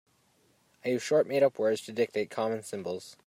[0.83, 3.17] I use short made-up words to dictate common symbols.